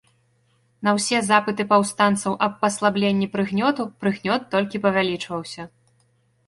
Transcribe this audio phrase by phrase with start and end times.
[0.87, 5.71] На ўсе запыты паўстанцаў аб паслабленні прыгнёту, прыгнёт толькі павялічваўся.